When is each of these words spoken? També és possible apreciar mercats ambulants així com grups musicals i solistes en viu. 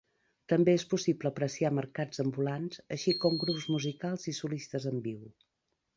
També 0.53 0.71
és 0.77 0.85
possible 0.93 1.29
apreciar 1.33 1.71
mercats 1.81 2.23
ambulants 2.25 2.81
així 2.97 3.15
com 3.27 3.39
grups 3.47 3.69
musicals 3.77 4.29
i 4.33 4.37
solistes 4.39 4.93
en 4.95 5.01
viu. 5.11 5.25